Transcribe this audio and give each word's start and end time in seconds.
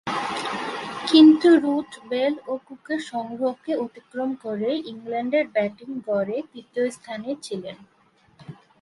কিন্তু 1.09 1.49
Root, 1.63 1.91
Bell 2.09 2.33
ও 2.47 2.53
কুকের 2.67 3.01
সংগ্রহকে 3.11 3.71
অতিক্রম 3.75 4.29
করে 4.43 4.69
ইংল্যান্ডের 4.91 5.45
ব্যাটিং 5.55 5.89
গড়ে 6.07 6.37
তৃতীয় 6.51 6.85
স্থানে 6.89 7.29
ছিলেন। 7.45 7.77